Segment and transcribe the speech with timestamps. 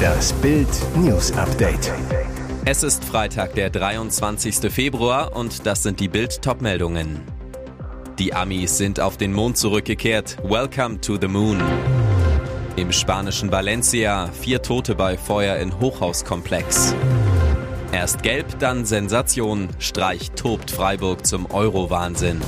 [0.00, 1.92] Das Bild News Update.
[2.64, 4.72] Es ist Freitag, der 23.
[4.72, 7.20] Februar und das sind die Bild Topmeldungen.
[8.18, 10.36] Die Amis sind auf den Mond zurückgekehrt.
[10.42, 11.60] Welcome to the Moon.
[12.76, 16.94] Im spanischen Valencia vier Tote bei Feuer in Hochhauskomplex.
[17.92, 19.68] Erst gelb, dann Sensation.
[19.78, 22.40] Streich tobt Freiburg zum Euro-Wahnsinn.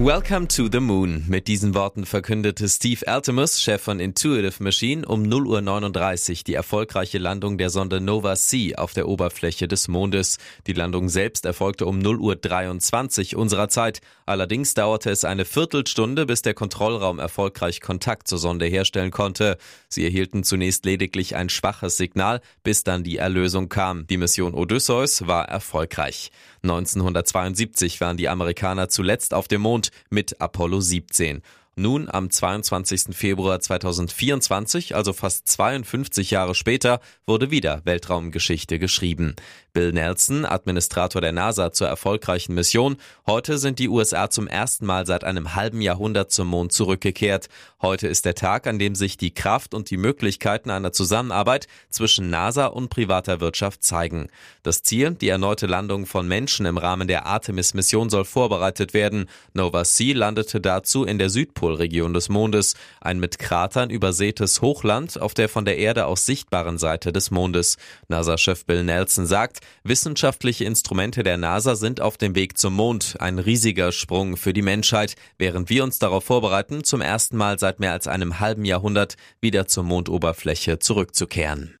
[0.00, 1.24] Welcome to the Moon.
[1.28, 7.18] Mit diesen Worten verkündete Steve Altemus, Chef von Intuitive Machine, um 0.39 Uhr die erfolgreiche
[7.18, 10.38] Landung der Sonde Nova C auf der Oberfläche des Mondes.
[10.66, 14.00] Die Landung selbst erfolgte um 0.23 Uhr unserer Zeit.
[14.26, 19.58] Allerdings dauerte es eine Viertelstunde, bis der Kontrollraum erfolgreich Kontakt zur Sonde herstellen konnte.
[19.88, 24.08] Sie erhielten zunächst lediglich ein schwaches Signal, bis dann die Erlösung kam.
[24.08, 26.32] Die Mission Odysseus war erfolgreich.
[26.64, 31.42] 1972 waren die Amerikaner zuletzt auf dem Mond mit Apollo 17.
[31.76, 33.16] Nun, am 22.
[33.16, 39.34] Februar 2024, also fast 52 Jahre später, wurde wieder Weltraumgeschichte geschrieben.
[39.72, 45.04] Bill Nelson, Administrator der NASA zur erfolgreichen Mission, heute sind die USA zum ersten Mal
[45.04, 47.48] seit einem halben Jahrhundert zum Mond zurückgekehrt.
[47.82, 52.30] Heute ist der Tag, an dem sich die Kraft und die Möglichkeiten einer Zusammenarbeit zwischen
[52.30, 54.28] NASA und privater Wirtschaft zeigen.
[54.62, 59.28] Das Ziel, die erneute Landung von Menschen im Rahmen der Artemis-Mission soll vorbereitet werden.
[59.54, 65.20] Nova C landete dazu in der Südpol Südpolregion des Mondes, ein mit Kratern übersätes Hochland
[65.20, 67.78] auf der von der Erde aus sichtbaren Seite des Mondes.
[68.08, 73.38] NASA-Chef Bill Nelson sagt, wissenschaftliche Instrumente der NASA sind auf dem Weg zum Mond, ein
[73.38, 77.92] riesiger Sprung für die Menschheit, während wir uns darauf vorbereiten, zum ersten Mal seit mehr
[77.92, 81.78] als einem halben Jahrhundert wieder zur Mondoberfläche zurückzukehren.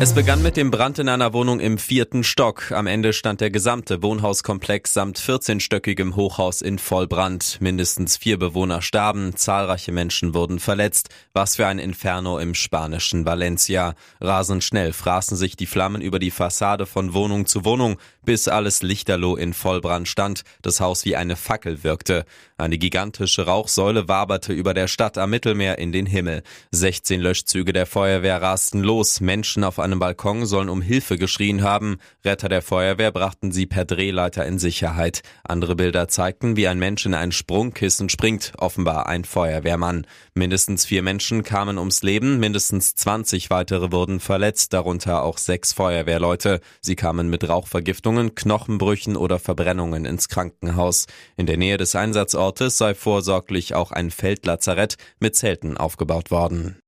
[0.00, 2.72] Es begann mit dem Brand in einer Wohnung im vierten Stock.
[2.72, 7.58] Am Ende stand der gesamte Wohnhauskomplex samt 14-stöckigem Hochhaus in Vollbrand.
[7.60, 11.10] Mindestens vier Bewohner starben, zahlreiche Menschen wurden verletzt.
[11.32, 13.94] Was für ein Inferno im spanischen Valencia.
[14.20, 18.82] Rasend schnell fraßen sich die Flammen über die Fassade von Wohnung zu Wohnung, bis alles
[18.82, 22.24] lichterloh in Vollbrand stand, das Haus wie eine Fackel wirkte.
[22.56, 26.42] Eine gigantische Rauchsäule waberte über der Stadt am Mittelmeer in den Himmel.
[26.72, 31.98] 16 Löschzüge der Feuerwehr rasten los, Menschen auf einem Balkon sollen um Hilfe geschrien haben.
[32.24, 35.22] Retter der Feuerwehr brachten sie per Drehleiter in Sicherheit.
[35.42, 40.06] Andere Bilder zeigten, wie ein Mensch in ein Sprungkissen springt, offenbar ein Feuerwehrmann.
[40.34, 46.60] Mindestens vier Menschen kamen ums Leben, mindestens 20 weitere wurden verletzt, darunter auch sechs Feuerwehrleute.
[46.80, 51.06] Sie kamen mit Rauchvergiftungen, Knochenbrüchen oder Verbrennungen ins Krankenhaus.
[51.36, 56.78] In der Nähe des Einsatzortes sei vorsorglich auch ein Feldlazarett mit Zelten aufgebaut worden.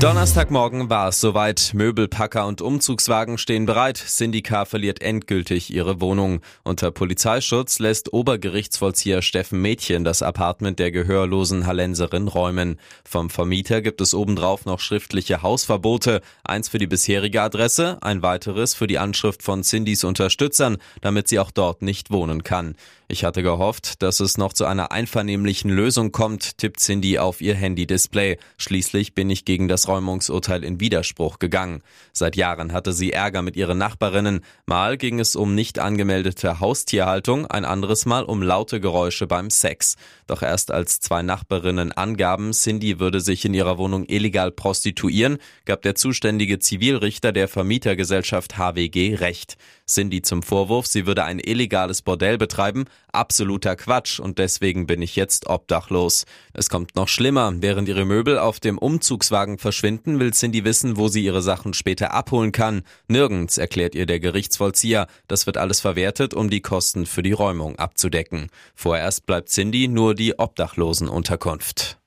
[0.00, 1.72] Donnerstagmorgen war es soweit.
[1.74, 3.96] Möbelpacker und Umzugswagen stehen bereit.
[3.96, 6.40] Syndica verliert endgültig ihre Wohnung.
[6.62, 12.78] Unter Polizeischutz lässt Obergerichtsvollzieher Steffen Mädchen das Apartment der gehörlosen Hallenserin räumen.
[13.04, 16.20] Vom Vermieter gibt es obendrauf noch schriftliche Hausverbote.
[16.44, 21.40] Eins für die bisherige Adresse, ein weiteres für die Anschrift von Cindys Unterstützern, damit sie
[21.40, 22.76] auch dort nicht wohnen kann.
[23.10, 27.54] Ich hatte gehofft, dass es noch zu einer einvernehmlichen Lösung kommt, tippt Cindy auf ihr
[27.54, 28.36] Handy-Display.
[28.58, 31.82] Schließlich bin ich gegen das Räumungsurteil in Widerspruch gegangen.
[32.12, 34.40] Seit Jahren hatte sie Ärger mit ihren Nachbarinnen.
[34.66, 39.96] Mal ging es um nicht angemeldete Haustierhaltung, ein anderes Mal um laute Geräusche beim Sex.
[40.26, 45.80] Doch erst als zwei Nachbarinnen angaben, Cindy würde sich in ihrer Wohnung illegal prostituieren, gab
[45.80, 49.56] der zuständige Zivilrichter der Vermietergesellschaft HWG Recht.
[49.86, 55.16] Cindy zum Vorwurf, sie würde ein illegales Bordell betreiben, absoluter Quatsch und deswegen bin ich
[55.16, 56.24] jetzt obdachlos.
[56.52, 61.08] Es kommt noch schlimmer, während ihre Möbel auf dem Umzugswagen verschwinden, will Cindy wissen, wo
[61.08, 62.82] sie ihre Sachen später abholen kann.
[63.06, 67.76] Nirgends, erklärt ihr der Gerichtsvollzieher, das wird alles verwertet, um die Kosten für die Räumung
[67.76, 68.48] abzudecken.
[68.74, 71.98] Vorerst bleibt Cindy nur die Obdachlosenunterkunft.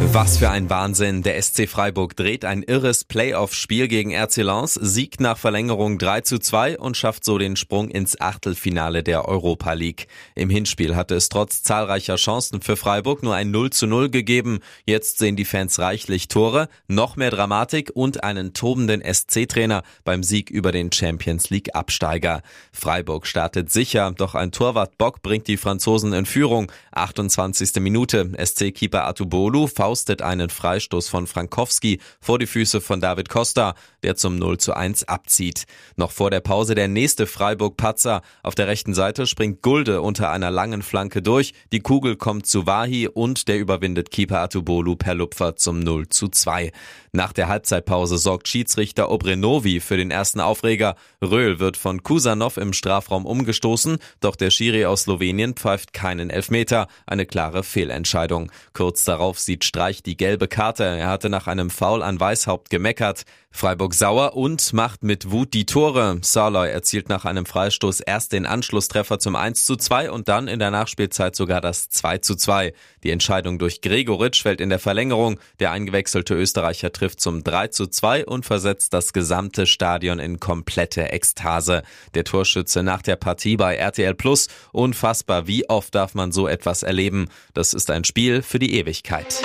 [0.00, 1.22] Was für ein Wahnsinn.
[1.22, 6.38] Der SC Freiburg dreht ein irres Playoff-Spiel gegen RC Lens, siegt nach Verlängerung 3 zu
[6.38, 10.08] 2 und schafft so den Sprung ins Achtelfinale der Europa League.
[10.34, 14.58] Im Hinspiel hatte es trotz zahlreicher Chancen für Freiburg nur ein 0 zu 0 gegeben.
[14.84, 20.50] Jetzt sehen die Fans reichlich Tore, noch mehr Dramatik und einen tobenden SC-Trainer beim Sieg
[20.50, 22.42] über den Champions League-Absteiger.
[22.72, 26.70] Freiburg startet sicher, doch ein Torwart Bock bringt die Franzosen in Führung.
[26.92, 27.76] 28.
[27.80, 28.32] Minute.
[28.36, 33.74] SC-Keeper Atubolu faustet einen Freistoß von Frankowski vor die Füße von David Costa,
[34.04, 35.64] der zum 0 zu 1 abzieht.
[35.96, 38.22] Noch vor der Pause der nächste Freiburg-Patzer.
[38.44, 42.64] Auf der rechten Seite springt Gulde unter einer langen Flanke durch, die Kugel kommt zu
[42.64, 46.70] Wahi und der überwindet Keeper Atubolu per Lupfer zum 0 zu 2.
[47.10, 50.94] Nach der Halbzeitpause sorgt Schiedsrichter Obrenovi für den ersten Aufreger.
[51.20, 56.86] Röhl wird von Kusanov im Strafraum umgestoßen, doch der Schiri aus Slowenien pfeift keinen Elfmeter.
[57.04, 58.50] Eine klare Fehlentscheidung.
[58.72, 60.84] Kurz darauf sieht Streich die gelbe Karte.
[60.84, 63.22] Er hatte nach einem Foul an Weißhaupt gemeckert.
[63.52, 66.18] Freiburg sauer und macht mit Wut die Tore.
[66.22, 70.58] Saloy erzielt nach einem Freistoß erst den Anschlusstreffer zum 1 zu 2 und dann in
[70.58, 72.72] der Nachspielzeit sogar das 2 zu 2.
[73.04, 75.38] Die Entscheidung durch Gregoritsch fällt in der Verlängerung.
[75.60, 81.12] Der eingewechselte Österreicher trifft zum 3 zu 2 und versetzt das gesamte Stadion in komplette
[81.12, 81.82] Ekstase.
[82.14, 84.48] Der Torschütze nach der Partie bei RTL Plus.
[84.72, 87.28] Unfassbar, wie oft darf man so etwas erleben?
[87.54, 89.42] Das ist ein Spiel für die Ewigkeit.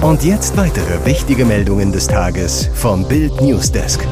[0.00, 4.06] Und jetzt weitere wichtige Meldungen des Tages vom Bild Newsdesk.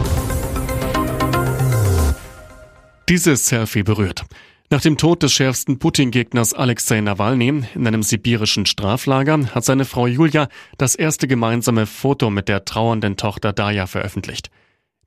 [3.09, 4.25] Dieses Selfie berührt.
[4.71, 10.07] Nach dem Tod des schärfsten Putin-Gegners Alexei Nawalny in einem sibirischen Straflager hat seine Frau
[10.07, 10.49] Julia
[10.79, 14.51] das erste gemeinsame Foto mit der trauernden Tochter Daya veröffentlicht.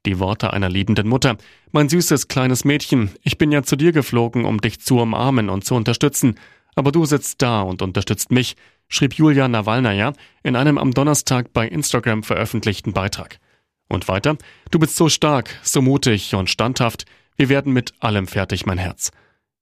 [0.06, 1.38] Die Worte einer liebenden Mutter.
[1.72, 5.66] Mein süßes kleines Mädchen, ich bin ja zu dir geflogen, um dich zu umarmen und
[5.66, 6.36] zu unterstützen.
[6.76, 8.56] Aber du sitzt da und unterstützt mich,
[8.88, 13.40] schrieb Julia Nawalnaja in einem am Donnerstag bei Instagram veröffentlichten Beitrag.
[13.88, 14.38] Und weiter,
[14.72, 17.06] du bist so stark, so mutig und standhaft,
[17.38, 19.12] wir werden mit allem fertig, mein Herz.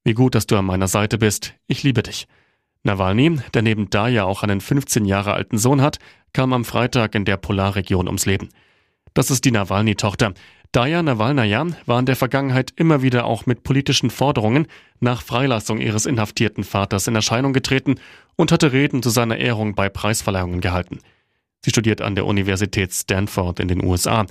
[0.03, 1.53] Wie gut, dass du an meiner Seite bist.
[1.67, 2.27] Ich liebe dich.
[2.83, 5.99] Nawalny, der neben Daya auch einen 15 Jahre alten Sohn hat,
[6.33, 8.49] kam am Freitag in der Polarregion ums Leben.
[9.13, 10.33] Das ist die Nawalny-Tochter.
[10.73, 14.65] Daya Nawalnaja war in der Vergangenheit immer wieder auch mit politischen Forderungen
[14.99, 17.95] nach Freilassung ihres inhaftierten Vaters in Erscheinung getreten
[18.35, 20.97] und hatte Reden zu seiner Ehrung bei Preisverleihungen gehalten.
[21.63, 24.25] Sie studiert an der Universität Stanford in den USA.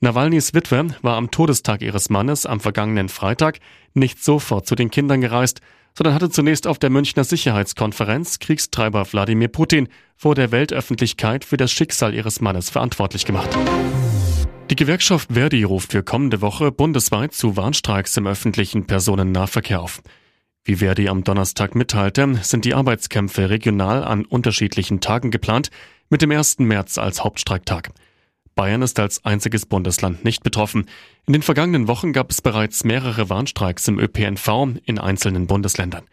[0.00, 3.58] Nawalnys Witwe war am Todestag ihres Mannes am vergangenen Freitag
[3.92, 5.60] nicht sofort zu den Kindern gereist,
[5.94, 11.70] sondern hatte zunächst auf der Münchner Sicherheitskonferenz Kriegstreiber Wladimir Putin vor der Weltöffentlichkeit für das
[11.70, 13.50] Schicksal ihres Mannes verantwortlich gemacht.
[14.72, 20.00] Die Gewerkschaft Verdi ruft für kommende Woche bundesweit zu Warnstreiks im öffentlichen Personennahverkehr auf.
[20.64, 25.68] Wie Verdi am Donnerstag mitteilte, sind die Arbeitskämpfe regional an unterschiedlichen Tagen geplant,
[26.08, 26.60] mit dem 1.
[26.60, 27.90] März als Hauptstreiktag.
[28.54, 30.86] Bayern ist als einziges Bundesland nicht betroffen.
[31.26, 36.04] In den vergangenen Wochen gab es bereits mehrere Warnstreiks im ÖPNV in einzelnen Bundesländern.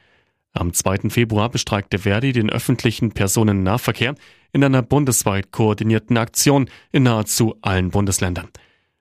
[0.52, 1.12] Am 2.
[1.12, 4.16] Februar bestreikte Verdi den öffentlichen Personennahverkehr
[4.52, 8.50] in einer bundesweit koordinierten Aktion in nahezu allen Bundesländern.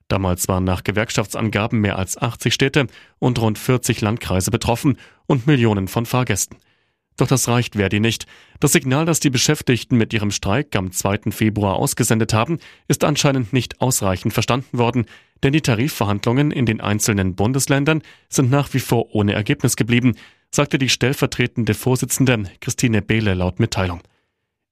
[0.08, 2.86] Damals waren nach Gewerkschaftsangaben mehr als 80 Städte
[3.18, 4.96] und rund 40 Landkreise betroffen
[5.26, 6.56] und Millionen von Fahrgästen.
[7.18, 8.26] Doch das reicht Verdi nicht.
[8.60, 11.32] Das Signal, das die Beschäftigten mit ihrem Streik am 2.
[11.32, 15.04] Februar ausgesendet haben, ist anscheinend nicht ausreichend verstanden worden,
[15.42, 20.14] denn die Tarifverhandlungen in den einzelnen Bundesländern sind nach wie vor ohne Ergebnis geblieben,
[20.50, 24.00] sagte die stellvertretende Vorsitzende Christine Behle laut Mitteilung.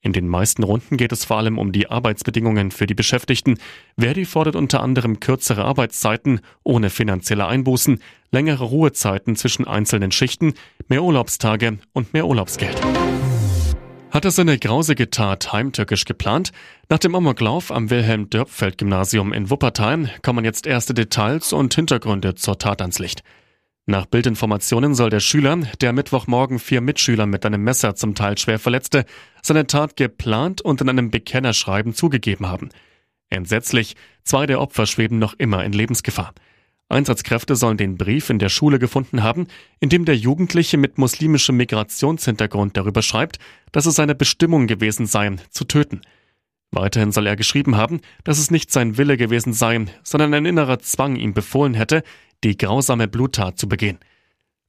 [0.06, 3.58] In den meisten Runden geht es vor allem um die Arbeitsbedingungen für die Beschäftigten.
[3.98, 7.98] Verdi fordert unter anderem kürzere Arbeitszeiten ohne finanzielle Einbußen,
[8.30, 10.54] längere Ruhezeiten zwischen einzelnen Schichten,
[10.86, 12.80] mehr Urlaubstage und mehr Urlaubsgeld.
[14.12, 16.52] Hat er seine grausige Tat heimtückisch geplant?
[16.88, 22.80] Nach dem Amoklauf am Wilhelm-Dörpfeld-Gymnasium in Wuppertal kommen jetzt erste Details und Hintergründe zur Tat
[22.80, 23.24] ans Licht.
[23.88, 28.58] Nach Bildinformationen soll der Schüler, der Mittwochmorgen vier Mitschüler mit einem Messer zum Teil schwer
[28.58, 29.04] verletzte,
[29.42, 32.70] seine Tat geplant und in einem Bekennerschreiben zugegeben haben.
[33.30, 33.94] Entsetzlich,
[34.24, 36.34] zwei der Opfer schweben noch immer in Lebensgefahr.
[36.88, 39.46] Einsatzkräfte sollen den Brief in der Schule gefunden haben,
[39.78, 43.38] in dem der Jugendliche mit muslimischem Migrationshintergrund darüber schreibt,
[43.70, 46.00] dass es seine Bestimmung gewesen sei, zu töten.
[46.76, 50.78] Weiterhin soll er geschrieben haben, dass es nicht sein Wille gewesen sei, sondern ein innerer
[50.78, 52.02] Zwang ihm befohlen hätte,
[52.44, 53.98] die grausame Bluttat zu begehen.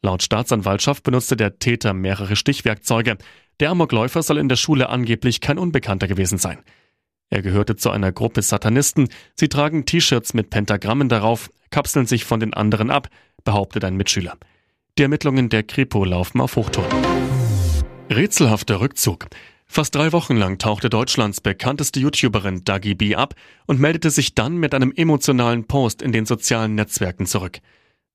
[0.01, 3.17] Laut Staatsanwaltschaft benutzte der Täter mehrere Stichwerkzeuge.
[3.59, 6.59] Der Amokläufer soll in der Schule angeblich kein Unbekannter gewesen sein.
[7.29, 9.09] Er gehörte zu einer Gruppe Satanisten.
[9.35, 13.09] Sie tragen T-Shirts mit Pentagrammen darauf, kapseln sich von den anderen ab,
[13.43, 14.37] behauptet ein Mitschüler.
[14.97, 16.89] Die Ermittlungen der Kripo laufen auf Hochtouren.
[18.09, 19.27] Rätselhafter Rückzug.
[19.67, 23.35] Fast drei Wochen lang tauchte Deutschlands bekannteste YouTuberin Dagi B ab
[23.67, 27.59] und meldete sich dann mit einem emotionalen Post in den sozialen Netzwerken zurück.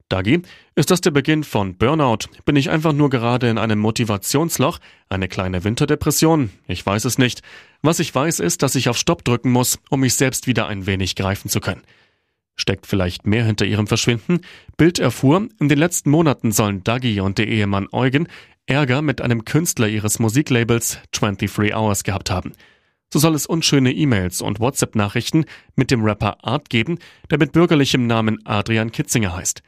[0.09, 0.43] Dagi,
[0.75, 2.29] ist das der Beginn von Burnout?
[2.45, 4.79] Bin ich einfach nur gerade in einem Motivationsloch?
[5.09, 6.51] Eine kleine Winterdepression?
[6.67, 7.43] Ich weiß es nicht.
[7.81, 10.87] Was ich weiß ist, dass ich auf Stopp drücken muss, um mich selbst wieder ein
[10.87, 11.83] wenig greifen zu können.
[12.57, 14.41] Steckt vielleicht mehr hinter ihrem Verschwinden?
[14.77, 18.29] Bild erfuhr, in den letzten Monaten sollen Dagi und der Ehemann Eugen
[18.67, 22.53] Ärger mit einem Künstler ihres Musiklabels 23 Hours gehabt haben.
[23.13, 25.45] So soll es unschöne E-Mails und WhatsApp-Nachrichten
[25.77, 26.99] mit dem Rapper Art geben,
[27.31, 29.63] der mit bürgerlichem Namen Adrian Kitzinger heißt.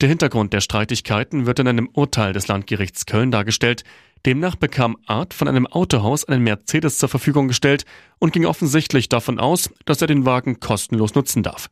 [0.00, 3.84] Der Hintergrund der Streitigkeiten wird in einem Urteil des Landgerichts Köln dargestellt.
[4.26, 7.84] Demnach bekam Art von einem Autohaus einen Mercedes zur Verfügung gestellt
[8.18, 11.70] und ging offensichtlich davon aus, dass er den Wagen kostenlos nutzen darf.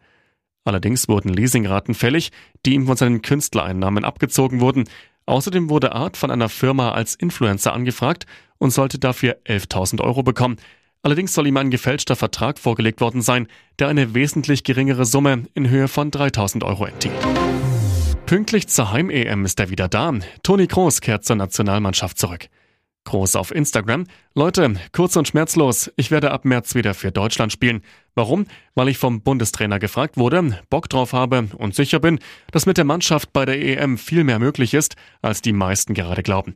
[0.64, 2.30] Allerdings wurden Leasingraten fällig,
[2.64, 4.84] die ihm von seinen Künstlereinnahmen abgezogen wurden.
[5.30, 8.26] Außerdem wurde Art von einer Firma als Influencer angefragt
[8.58, 10.56] und sollte dafür 11.000 Euro bekommen.
[11.02, 13.46] Allerdings soll ihm ein gefälschter Vertrag vorgelegt worden sein,
[13.78, 17.14] der eine wesentlich geringere Summe in Höhe von 3000 Euro enthielt.
[18.26, 20.12] Pünktlich zur Heim-EM ist er wieder da.
[20.42, 22.48] Toni Kroos kehrt zur Nationalmannschaft zurück.
[23.04, 24.04] Groß auf Instagram.
[24.34, 27.82] Leute, kurz und schmerzlos, ich werde ab März wieder für Deutschland spielen.
[28.14, 28.46] Warum?
[28.74, 32.18] Weil ich vom Bundestrainer gefragt wurde, Bock drauf habe und sicher bin,
[32.52, 36.22] dass mit der Mannschaft bei der EM viel mehr möglich ist, als die meisten gerade
[36.22, 36.54] glauben.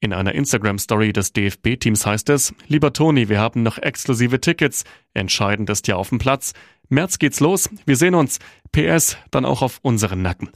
[0.00, 4.84] In einer Instagram-Story des DFB-Teams heißt es, lieber Toni, wir haben noch exklusive Tickets.
[5.14, 6.54] Entscheidend ist ja auf dem Platz.
[6.88, 7.70] März geht's los.
[7.86, 8.38] Wir sehen uns.
[8.72, 10.50] PS, dann auch auf unseren Nacken.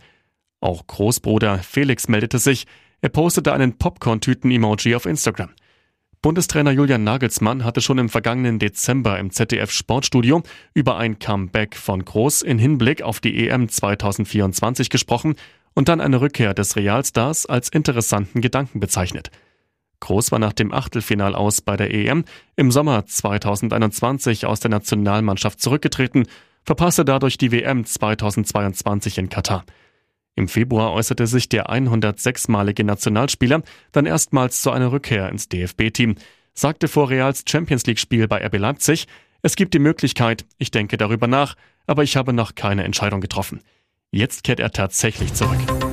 [0.60, 2.66] Auch Großbruder Felix meldete sich.
[3.06, 5.50] Er postete einen Popcorn-Tüten-Emoji auf Instagram.
[6.22, 10.42] Bundestrainer Julian Nagelsmann hatte schon im vergangenen Dezember im ZDF Sportstudio
[10.74, 15.36] über ein Comeback von Groß in Hinblick auf die EM 2024 gesprochen
[15.72, 19.30] und dann eine Rückkehr des Realstars als interessanten Gedanken bezeichnet.
[20.00, 22.24] Groß war nach dem Achtelfinal aus bei der EM
[22.56, 26.26] im Sommer 2021 aus der Nationalmannschaft zurückgetreten,
[26.64, 29.64] verpasste dadurch die WM 2022 in Katar.
[30.36, 33.62] Im Februar äußerte sich der 106-malige Nationalspieler
[33.92, 36.16] dann erstmals zu einer Rückkehr ins DFB-Team,
[36.52, 39.06] sagte vor Reals Champions League-Spiel bei RB Leipzig,
[39.42, 41.54] es gibt die Möglichkeit, ich denke darüber nach,
[41.86, 43.60] aber ich habe noch keine Entscheidung getroffen.
[44.10, 45.85] Jetzt kehrt er tatsächlich zurück.